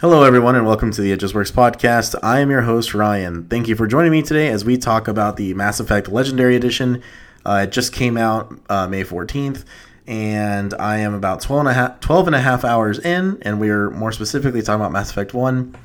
[0.00, 2.14] Hello, everyone, and welcome to the It Just Works podcast.
[2.22, 3.46] I am your host, Ryan.
[3.48, 7.02] Thank you for joining me today as we talk about the Mass Effect Legendary Edition.
[7.46, 9.64] Uh, it just came out uh, May 14th,
[10.06, 13.60] and I am about 12 and, a half, 12 and a half hours in, and
[13.60, 15.76] we are more specifically talking about Mass Effect 1.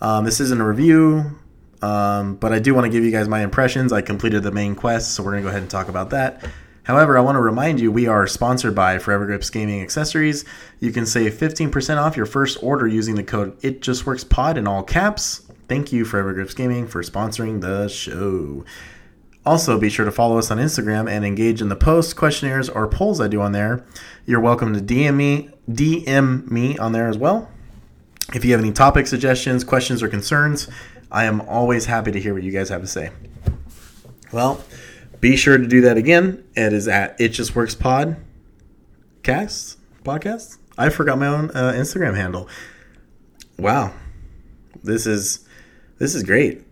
[0.00, 1.38] Um, this isn't a review,
[1.82, 3.92] um, but I do want to give you guys my impressions.
[3.92, 6.44] I completed the main quest, so we're going to go ahead and talk about that.
[6.84, 10.44] However, I want to remind you we are sponsored by Forever Grips Gaming Accessories.
[10.80, 15.46] You can save 15% off your first order using the code ItJustWorksPod in all caps.
[15.68, 18.64] Thank you, Forever Grips Gaming, for sponsoring the show.
[19.46, 22.88] Also, be sure to follow us on Instagram and engage in the posts, questionnaires, or
[22.88, 23.84] polls I do on there.
[24.26, 27.48] You're welcome to DM me, DM me on there as well.
[28.34, 30.68] If you have any topic suggestions, questions, or concerns,
[31.12, 33.10] I am always happy to hear what you guys have to say.
[34.32, 34.64] Well,
[35.22, 36.44] be sure to do that again.
[36.54, 38.16] It is at It Just Works Pod
[39.22, 40.58] cast podcast.
[40.76, 42.48] I forgot my own uh, Instagram handle.
[43.56, 43.94] Wow,
[44.82, 45.46] this is
[45.98, 46.62] this is great.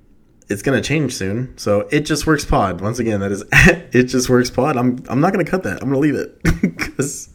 [0.48, 1.57] It's gonna change soon.
[1.59, 2.80] So it just works pod.
[2.80, 4.76] Once again, that is it just works pod.
[4.76, 5.80] I'm I'm not gonna cut that.
[5.80, 7.29] I'm gonna leave it because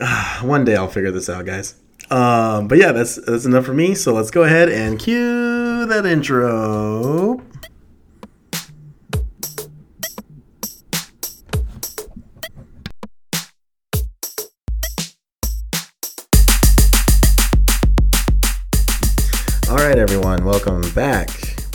[0.00, 1.74] uh, one day I'll figure this out, guys.
[2.10, 3.96] Um, but yeah, that's that's enough for me.
[3.96, 7.42] So let's go ahead and cue that intro.
[19.76, 21.28] All right, everyone, welcome back.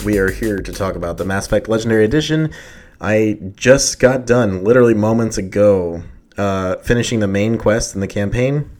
[0.04, 2.52] We are here to talk about the Mass Effect Legendary Edition.
[3.00, 6.02] I just got done, literally moments ago,
[6.36, 8.72] uh, finishing the main quest in the campaign.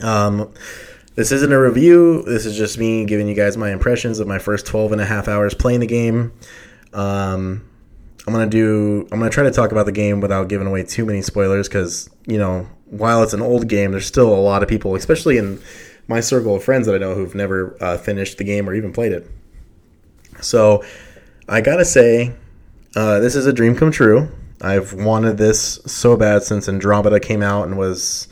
[0.00, 0.50] Um,
[1.14, 2.22] this isn't a review.
[2.22, 5.06] This is just me giving you guys my impressions of my first 12 and a
[5.06, 6.32] half hours playing the game.
[6.94, 7.68] Um,
[8.26, 9.06] I'm gonna do.
[9.12, 12.08] I'm gonna try to talk about the game without giving away too many spoilers because
[12.26, 15.60] you know, while it's an old game, there's still a lot of people, especially in
[16.08, 18.92] my circle of friends that I know who've never uh, finished the game or even
[18.92, 19.30] played it.
[20.40, 20.84] So
[21.48, 22.32] I gotta say,
[22.96, 24.28] uh, this is a dream come true.
[24.60, 28.28] I've wanted this so bad since Andromeda came out and was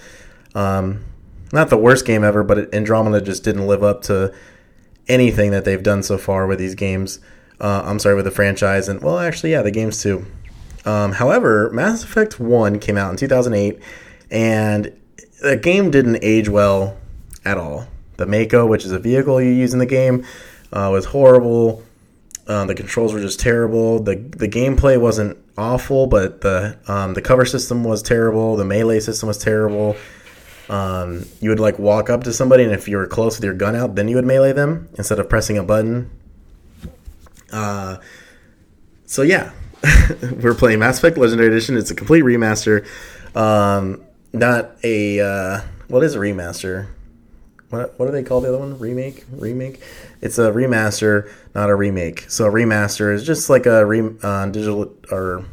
[0.54, 1.04] um,
[1.52, 4.32] not the worst game ever, but Andromeda just didn't live up to
[5.08, 7.18] anything that they've done so far with these games.
[7.60, 10.24] Uh, I'm sorry, with the franchise, and well, actually, yeah, the games too.
[10.86, 13.78] Um, however, Mass Effect 1 came out in 2008,
[14.30, 14.96] and
[15.42, 16.96] the game didn't age well
[17.44, 17.86] at all.
[18.16, 20.26] The Mako, which is a vehicle you use in the game,
[20.72, 21.82] uh, was horrible.
[22.46, 24.00] Um, the controls were just terrible.
[24.00, 28.56] the The gameplay wasn't awful, but the um, the cover system was terrible.
[28.56, 29.96] The melee system was terrible.
[30.68, 33.54] Um, you would like walk up to somebody, and if you were close with your
[33.54, 36.10] gun out, then you would melee them instead of pressing a button.
[37.52, 37.98] Uh,
[39.06, 39.50] so yeah,
[40.40, 41.76] we're playing Mass Effect Legendary Edition.
[41.76, 42.86] It's a complete remaster.
[43.34, 46.88] Um, not a uh, what is a remaster?
[47.70, 48.78] What what do they call the other one?
[48.78, 49.24] Remake?
[49.32, 49.80] Remake?
[50.20, 52.26] It's a remaster, not a remake.
[52.28, 55.44] So a remaster is just like a re, uh, digital or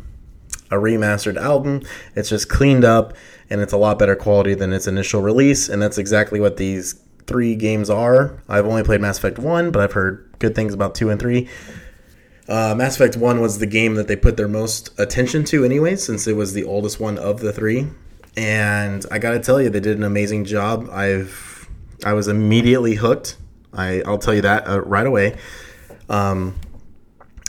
[0.69, 1.83] a remastered album.
[2.15, 3.13] It's just cleaned up
[3.49, 6.99] and it's a lot better quality than its initial release, and that's exactly what these
[7.27, 8.41] three games are.
[8.49, 11.47] I've only played Mass Effect 1, but I've heard good things about 2 and 3.
[12.49, 15.95] Uh, Mass Effect 1 was the game that they put their most attention to anyway,
[15.95, 17.87] since it was the oldest one of the three.
[18.37, 20.89] And I gotta tell you, they did an amazing job.
[20.91, 21.56] I've
[22.05, 23.37] I was immediately hooked.
[23.73, 25.37] I, I'll tell you that uh, right away.
[26.09, 26.55] Um,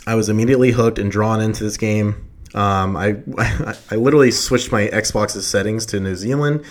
[0.05, 2.29] I was immediately hooked and drawn into this game.
[2.53, 6.65] Um, I, I, I literally switched my Xbox's settings to New Zealand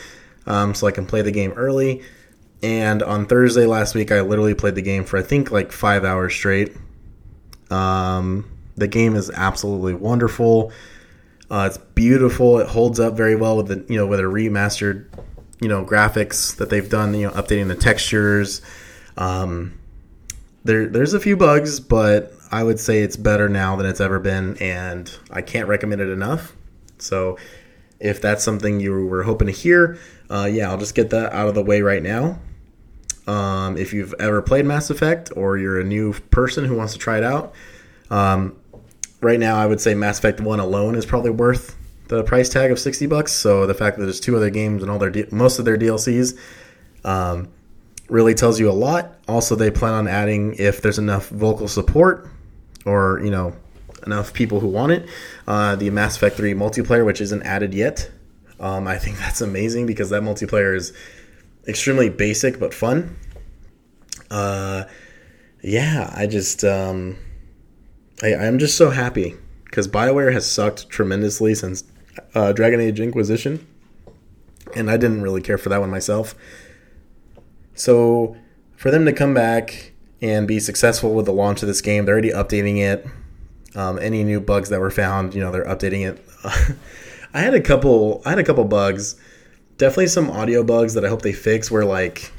[0.47, 2.03] um, so I can play the game early.
[2.63, 6.05] And on Thursday last week, I literally played the game for I think like five
[6.05, 6.77] hours straight.
[7.71, 10.73] Um, the game is absolutely wonderful.
[11.51, 12.59] Uh, it's beautiful.
[12.59, 15.07] It holds up very well with the you know with a remastered
[15.61, 17.15] you know graphics that they've done.
[17.15, 18.63] You know, updating the textures.
[19.17, 19.79] Um,
[20.65, 24.19] there there's a few bugs, but I would say it's better now than it's ever
[24.19, 26.55] been, and I can't recommend it enough.
[26.99, 27.39] So,
[28.01, 29.99] if that's something you were hoping to hear,
[30.31, 32.39] uh, yeah, I'll just get that out of the way right now.
[33.27, 36.99] Um, if you've ever played Mass Effect or you're a new person who wants to
[36.99, 37.55] try it out,
[38.11, 38.57] um,
[39.21, 41.77] right now I would say Mass Effect One alone is probably worth
[42.09, 43.33] the price tag of sixty bucks.
[43.33, 46.39] So the fact that there's two other games and all their most of their DLCs
[47.05, 47.49] um,
[48.09, 49.15] really tells you a lot.
[49.29, 52.29] Also, they plan on adding if there's enough vocal support
[52.85, 53.55] or you know
[54.07, 55.09] enough people who want it,
[55.47, 58.11] uh, the Mass Effect Three multiplayer, which isn't added yet.
[58.61, 60.93] Um, I think that's amazing because that multiplayer is
[61.67, 63.17] extremely basic but fun.
[64.31, 64.85] Uh,
[65.63, 67.17] yeah, I just um,
[68.23, 71.85] I, I'm just so happy because Bioware has sucked tremendously since
[72.35, 73.67] uh, Dragon Age Inquisition,
[74.75, 76.35] and I didn't really care for that one myself.
[77.75, 78.37] So
[78.77, 82.15] for them to come back and be successful with the launch of this game, they're
[82.15, 83.07] already updating it.
[83.75, 86.25] Um, any new bugs that were found, you know, they're updating it.
[87.35, 88.23] I had a couple.
[88.25, 89.17] I had a couple bugs.
[89.77, 91.71] Definitely some audio bugs that I hope they fix.
[91.71, 92.33] Where like,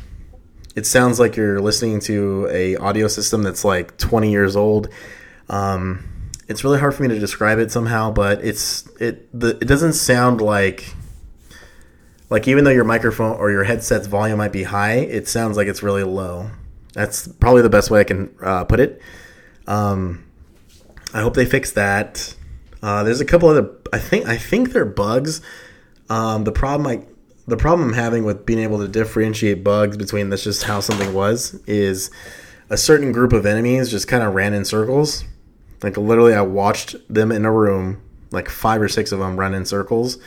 [0.76, 4.90] it sounds like you're listening to a audio system that's like 20 years old.
[5.48, 6.04] Um,
[6.50, 9.94] it's really hard for me to describe it somehow, but it's it the it doesn't
[9.94, 10.96] sound like
[12.30, 15.68] like even though your microphone or your headset's volume might be high, it sounds like
[15.68, 16.50] it's really low.
[16.94, 19.00] That's probably the best way I can uh, put it.
[19.68, 20.26] Um,
[21.14, 22.36] I hope they fix that.
[22.82, 23.70] Uh, there's a couple other.
[23.94, 25.42] I think I think they're bugs.
[26.10, 27.06] Um, the problem I
[27.48, 31.14] the problem I'm having with being able to differentiate bugs between that's just how something
[31.14, 32.10] was is
[32.72, 35.24] a certain group of enemies just kind of ran in circles.
[35.82, 39.54] Like literally, I watched them in a room, like five or six of them run
[39.54, 40.18] in circles,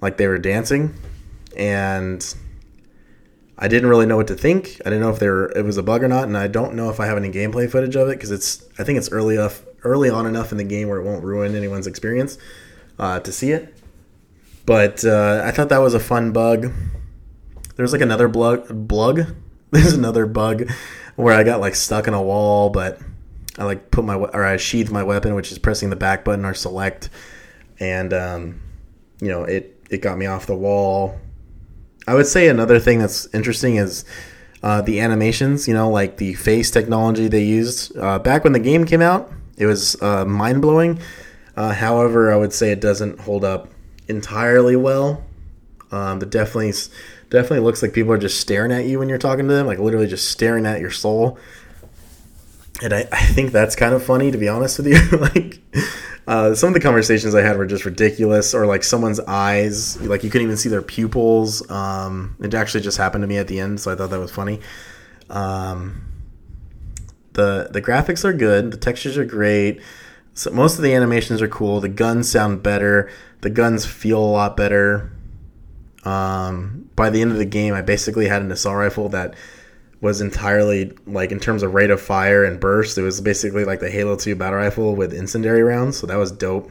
[0.00, 0.94] like they were dancing,
[1.56, 2.34] and
[3.56, 4.80] I didn't really know what to think.
[4.84, 6.90] I didn't know if there it was a bug or not, and I don't know
[6.90, 9.64] if I have any gameplay footage of it because it's I think it's early enough
[9.82, 12.38] early on enough in the game where it won't ruin anyone's experience
[12.98, 13.74] uh, to see it.
[14.66, 16.72] But uh, I thought that was a fun bug.
[17.76, 18.66] There's like another bug.
[18.86, 19.34] Blug.
[19.70, 20.70] There's another bug
[21.16, 23.00] where I got like stuck in a wall, but
[23.58, 26.44] I like put my or I sheathed my weapon, which is pressing the back button
[26.44, 27.10] or select,
[27.80, 28.60] and um,
[29.20, 31.18] you know it it got me off the wall
[32.08, 34.06] I would say another thing that's interesting is
[34.62, 35.68] uh, the animations.
[35.68, 39.30] You know, like the face technology they used uh, back when the game came out.
[39.58, 41.00] It was uh, mind blowing.
[41.54, 43.68] Uh, however, I would say it doesn't hold up
[44.08, 45.22] entirely well.
[45.92, 46.72] Um, it definitely
[47.28, 49.78] definitely looks like people are just staring at you when you're talking to them, like
[49.78, 51.38] literally just staring at your soul.
[52.82, 55.18] And I, I think that's kind of funny to be honest with you.
[55.18, 55.60] like
[56.28, 60.22] uh, some of the conversations I had were just ridiculous, or like someone's eyes, like
[60.22, 61.68] you couldn't even see their pupils.
[61.70, 64.30] Um, it actually just happened to me at the end, so I thought that was
[64.30, 64.60] funny.
[65.30, 66.04] Um,
[67.32, 69.80] the the graphics are good, the textures are great.
[70.34, 71.80] So most of the animations are cool.
[71.80, 73.10] The guns sound better.
[73.40, 75.10] The guns feel a lot better.
[76.04, 79.34] Um, by the end of the game, I basically had an assault rifle that
[80.00, 82.98] was entirely like in terms of rate of fire and burst.
[82.98, 86.30] It was basically like the Halo 2 battle rifle with incendiary rounds, so that was
[86.30, 86.70] dope.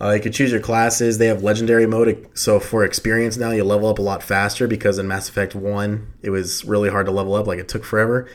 [0.00, 1.18] Uh, you could choose your classes.
[1.18, 4.98] They have legendary mode, so for experience now you level up a lot faster because
[4.98, 8.28] in Mass Effect One it was really hard to level up, like it took forever.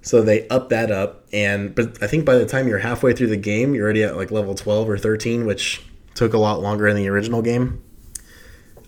[0.00, 3.26] So they up that up, and but I think by the time you're halfway through
[3.26, 5.82] the game, you're already at like level 12 or 13, which
[6.14, 7.82] took a lot longer in the original game.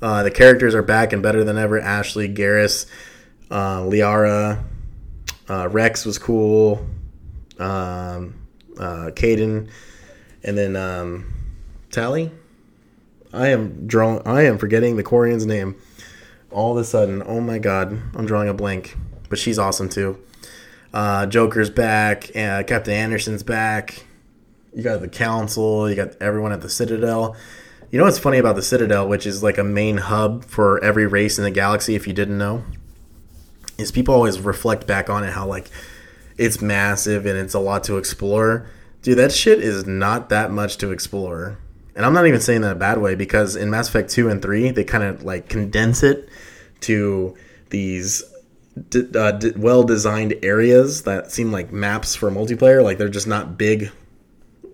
[0.00, 1.78] Uh, the characters are back and better than ever.
[1.78, 2.86] Ashley, Garrus,
[3.50, 4.62] uh, Liara,
[5.48, 6.86] uh, Wrex was cool.
[7.58, 8.34] Um,
[8.78, 9.68] uh, Kaidan,
[10.42, 11.32] and then um,
[11.90, 12.30] Tali.
[13.32, 14.22] I am drawing.
[14.26, 15.76] I am forgetting the Quarian's name.
[16.50, 18.96] All of a sudden, oh my god, I'm drawing a blank.
[19.28, 20.18] But she's awesome too.
[20.92, 22.34] Uh, Joker's back.
[22.34, 24.04] Uh, Captain Anderson's back.
[24.74, 25.88] You got the Council.
[25.88, 27.36] You got everyone at the Citadel.
[27.90, 31.06] You know what's funny about the Citadel, which is like a main hub for every
[31.06, 32.64] race in the galaxy, if you didn't know?
[33.80, 35.70] Is people always reflect back on it how like
[36.36, 38.66] it's massive and it's a lot to explore.
[39.02, 41.58] Dude, that shit is not that much to explore.
[41.94, 44.28] And I'm not even saying that in a bad way because in Mass Effect 2
[44.30, 46.28] and 3, they kind of like condense it
[46.80, 47.36] to
[47.68, 48.22] these
[48.88, 52.82] d- uh, d- well designed areas that seem like maps for multiplayer.
[52.82, 53.90] Like they're just not big,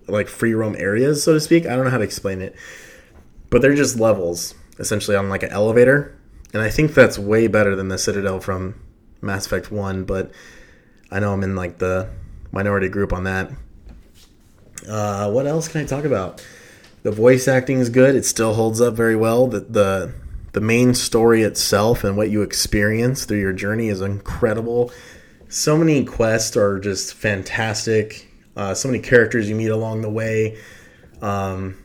[0.07, 1.65] like free roam areas, so to speak.
[1.65, 2.55] I don't know how to explain it.
[3.49, 6.17] But they're just levels, essentially, on like an elevator.
[6.53, 8.75] And I think that's way better than the Citadel from
[9.21, 10.31] Mass Effect 1, but
[11.11, 12.09] I know I'm in like the
[12.51, 13.51] minority group on that.
[14.87, 16.45] Uh, what else can I talk about?
[17.03, 18.15] The voice acting is good.
[18.15, 19.47] It still holds up very well.
[19.47, 20.13] The, the
[20.53, 24.91] the main story itself and what you experience through your journey is incredible.
[25.49, 28.27] So many quests are just fantastic.
[28.55, 30.57] Uh, so many characters you meet along the way.
[31.21, 31.77] Um,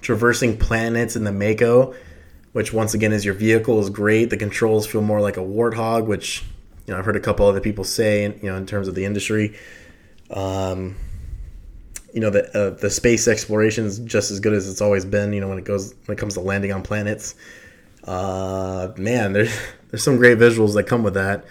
[0.00, 1.94] traversing planets in the Mako
[2.54, 4.30] which once again is your vehicle is great.
[4.30, 6.44] The controls feel more like a Warthog, which
[6.86, 8.22] you know I've heard a couple other people say.
[8.22, 9.58] You know, in terms of the industry,
[10.30, 10.94] um,
[12.14, 15.32] you know the uh, the space exploration is just as good as it's always been.
[15.32, 17.34] You know, when it goes when it comes to landing on planets.
[18.04, 19.52] Uh, man, there's
[19.90, 21.44] there's some great visuals that come with that.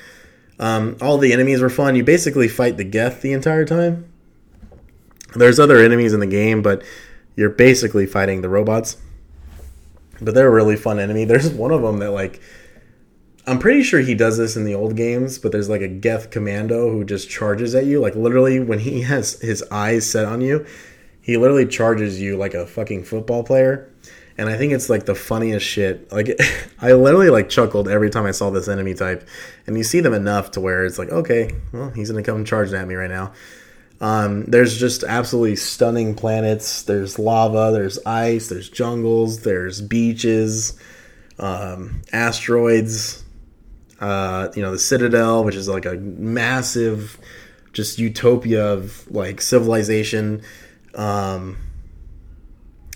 [0.57, 1.97] Um, all the enemies were fun.
[1.97, 4.09] You basically fight the Geth the entire time.
[5.35, 6.81] There's other enemies in the game, but
[7.35, 8.95] you're basically fighting the robots
[10.21, 11.25] but they're a really fun enemy.
[11.25, 12.41] There's one of them that like
[13.45, 16.29] I'm pretty sure he does this in the old games, but there's like a Geth
[16.31, 17.99] commando who just charges at you.
[17.99, 20.65] Like literally when he has his eyes set on you,
[21.21, 23.89] he literally charges you like a fucking football player.
[24.37, 26.09] and I think it's like the funniest shit.
[26.11, 26.39] Like
[26.81, 29.27] I literally like chuckled every time I saw this enemy type,
[29.67, 32.75] and you see them enough to where it's like, okay, well, he's gonna come charging
[32.75, 33.33] at me right now.
[34.03, 36.83] Um, there's just absolutely stunning planets.
[36.83, 40.77] There's lava, there's ice, there's jungles, there's beaches,
[41.39, 43.23] um, asteroids.
[44.01, 47.17] Uh, you know, the Citadel, which is like a massive,
[47.71, 50.41] just utopia of like civilization.
[50.95, 51.55] Um,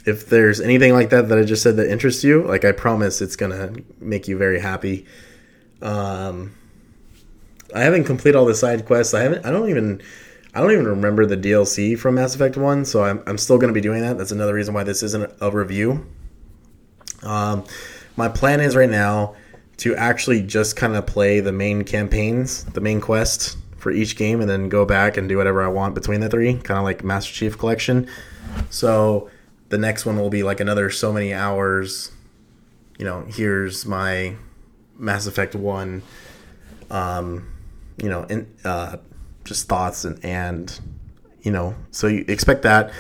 [0.06, 3.22] if there's anything like that that I just said that interests you, like I promise
[3.22, 3.72] it's gonna
[4.02, 5.06] make you very happy.
[5.82, 6.54] Um,
[7.74, 9.14] I haven't completed all the side quests.
[9.14, 9.46] I haven't.
[9.46, 10.02] I don't even.
[10.58, 13.68] I don't even remember the DLC from Mass Effect One, so I'm, I'm still going
[13.68, 14.18] to be doing that.
[14.18, 16.04] That's another reason why this isn't a review.
[17.22, 17.64] Um,
[18.16, 19.36] my plan is right now
[19.78, 24.42] to actually just kind of play the main campaigns, the main quest for each game,
[24.42, 27.04] and then go back and do whatever I want between the three, kind of like
[27.04, 28.08] Master Chief Collection.
[28.72, 29.30] So
[29.70, 32.12] the next one will be like another so many hours.
[32.98, 34.34] You know, here's my
[34.98, 36.02] Mass Effect One.
[36.90, 37.54] Um,
[38.02, 38.98] you know, in, uh,
[39.48, 40.80] just thoughts and and
[41.42, 42.92] you know, so you expect that.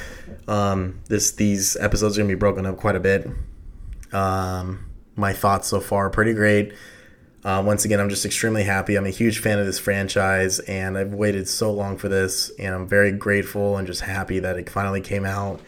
[0.47, 3.27] Um, this these episodes are gonna be broken up quite a bit.
[4.13, 4.85] Um,
[5.15, 6.73] my thoughts so far are pretty great.
[7.43, 8.95] Uh, once again, I'm just extremely happy.
[8.95, 12.73] I'm a huge fan of this franchise, and I've waited so long for this, and
[12.73, 15.61] I'm very grateful and just happy that it finally came out.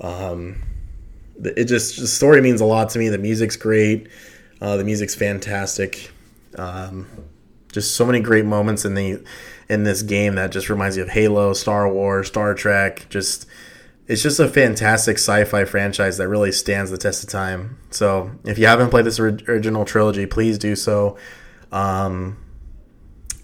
[0.00, 0.62] Um,
[1.42, 3.08] it just the story means a lot to me.
[3.08, 4.08] The music's great.
[4.60, 6.10] Uh, the music's fantastic.
[6.56, 7.06] Um,
[7.72, 9.22] just so many great moments in the
[9.74, 13.06] in this game that just reminds you of Halo, Star Wars, Star Trek.
[13.10, 13.46] Just
[14.06, 17.78] it's just a fantastic sci-fi franchise that really stands the test of time.
[17.90, 21.16] So if you haven't played this original trilogy, please do so.
[21.72, 22.36] Um,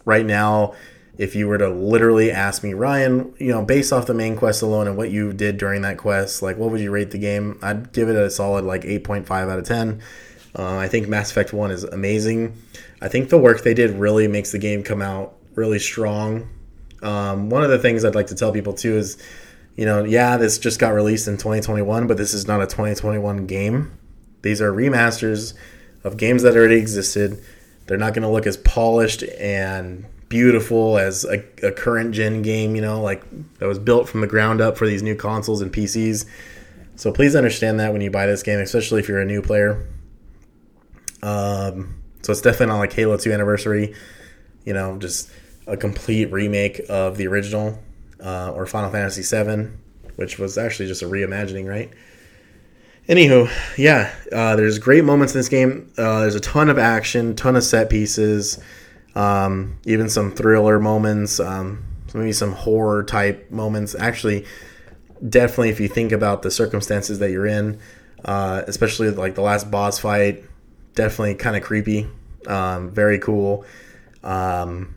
[0.04, 0.74] right now,
[1.16, 4.62] if you were to literally ask me, Ryan, you know, based off the main quest
[4.62, 7.58] alone and what you did during that quest, like what would you rate the game?
[7.62, 10.00] I'd give it a solid like 8.5 out of 10.
[10.58, 12.56] Uh, I think Mass Effect 1 is amazing.
[13.00, 16.48] I think the work they did really makes the game come out really strong.
[17.02, 19.16] Um, one of the things I'd like to tell people too is,
[19.76, 23.46] you know, yeah, this just got released in 2021, but this is not a 2021
[23.46, 23.96] game.
[24.42, 25.54] These are remasters
[26.04, 27.42] of games that already existed.
[27.86, 32.76] They're not going to look as polished and beautiful as a, a, current gen game,
[32.76, 33.22] you know, like
[33.58, 36.24] that was built from the ground up for these new consoles and PCs.
[36.94, 39.88] So please understand that when you buy this game, especially if you're a new player.
[41.22, 43.94] Um, so it's definitely not like Halo 2 Anniversary,
[44.70, 45.30] you know, just
[45.66, 47.78] a complete remake of the original,
[48.22, 49.76] uh, or Final Fantasy 7,
[50.16, 51.90] which was actually just a reimagining, right?
[53.08, 55.90] Anywho, yeah, uh, there's great moments in this game.
[55.98, 58.60] Uh, there's a ton of action, ton of set pieces
[59.14, 61.84] um, even some thriller moments, um,
[62.14, 63.94] maybe some horror type moments.
[63.94, 64.44] Actually,
[65.26, 67.80] definitely if you think about the circumstances that you're in,
[68.24, 70.44] uh, especially like the last boss fight,
[70.94, 72.06] definitely kind of creepy,
[72.46, 73.64] um, very cool.
[74.22, 74.94] Um,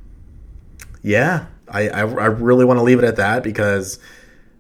[1.01, 3.99] yeah, I, I, I really want to leave it at that because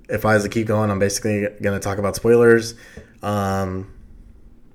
[0.09, 2.75] if I was to keep going, I'm basically going to talk about spoilers.
[3.21, 3.91] Um,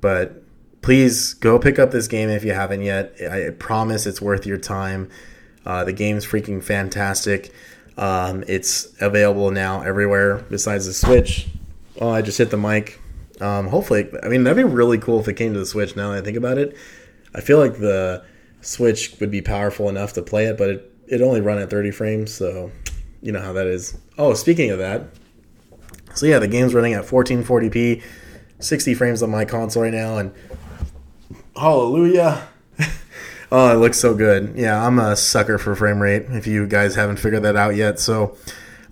[0.00, 0.42] but
[0.82, 3.14] please go pick up this game if you haven't yet.
[3.30, 5.10] I promise it's worth your time.
[5.66, 7.52] Uh, the game's freaking fantastic.
[7.98, 11.48] Um, it's available now everywhere besides the Switch.
[12.00, 13.00] Oh, I just hit the mic.
[13.40, 15.94] Um, hopefully, I mean that'd be really cool if it came to the Switch.
[15.94, 16.76] Now that I think about it,
[17.34, 18.24] I feel like the
[18.60, 21.90] Switch would be powerful enough to play it, but it it only run at 30
[21.90, 22.70] frames, so
[23.22, 23.96] you know how that is.
[24.18, 25.06] Oh, speaking of that,
[26.14, 28.02] so yeah, the game's running at 1440p,
[28.58, 30.34] 60 frames on my console right now, and
[31.58, 32.46] Hallelujah.
[33.52, 34.52] oh, it looks so good.
[34.54, 37.98] Yeah, I'm a sucker for frame rate if you guys haven't figured that out yet.
[37.98, 38.36] So,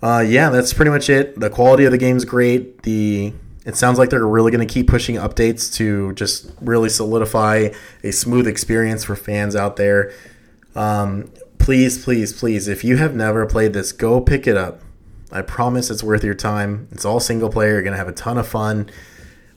[0.01, 1.39] uh, yeah, that's pretty much it.
[1.39, 2.83] The quality of the game's great.
[2.83, 3.33] The
[3.67, 7.67] it sounds like they're really going to keep pushing updates to just really solidify
[8.01, 10.13] a smooth experience for fans out there.
[10.73, 14.79] Um, please, please, please, if you have never played this, go pick it up.
[15.33, 16.87] I promise it's worth your time.
[16.91, 17.73] It's all single player.
[17.73, 18.89] You're going to have a ton of fun.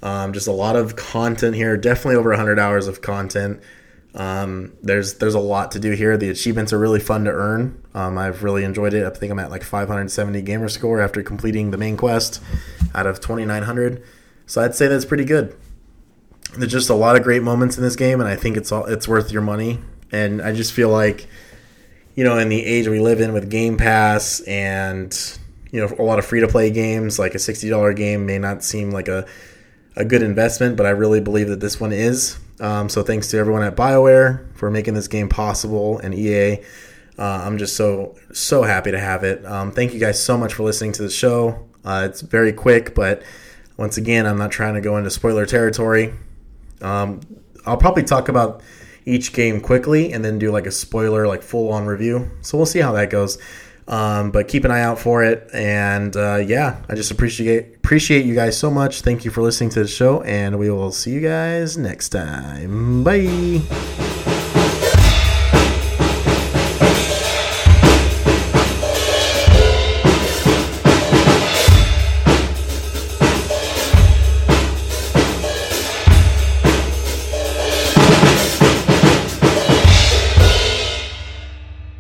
[0.03, 1.77] Um, just a lot of content here.
[1.77, 3.63] Definitely over 100 hours of content.
[4.15, 6.17] Um, there's there's a lot to do here.
[6.17, 7.81] The achievements are really fun to earn.
[7.95, 9.05] Um, I've really enjoyed it.
[9.05, 12.43] I think I'm at like 570 gamer score after completing the main quest
[12.95, 14.03] out of 2900.
[14.47, 15.57] So I'd say that's pretty good.
[16.57, 18.85] There's just a lot of great moments in this game, and I think it's all
[18.87, 19.79] it's worth your money.
[20.11, 21.29] And I just feel like,
[22.17, 25.17] you know, in the age we live in with Game Pass and
[25.71, 28.65] you know a lot of free to play games, like a $60 game may not
[28.65, 29.25] seem like a
[29.95, 32.39] a good investment, but I really believe that this one is.
[32.61, 36.59] Um, so thanks to everyone at BioWare for making this game possible and EA.
[37.19, 39.45] Uh, I'm just so so happy to have it.
[39.47, 41.69] Um, thank you guys so much for listening to the show.
[41.85, 43.23] Uh, it's very quick, but
[43.77, 46.13] Once again, I'm not trying to go into spoiler territory.
[46.83, 47.21] Um,
[47.65, 48.61] I'll probably talk about
[49.07, 52.31] each game quickly and then do like a spoiler, like full on review.
[52.43, 53.39] So we'll see how that goes.
[53.91, 55.51] Um, but keep an eye out for it.
[55.53, 59.03] And uh, yeah, I just appreciate appreciate you guys so much.
[59.03, 63.03] Thank you for listening to the show, and we will see you guys next time.
[63.03, 64.10] Bye.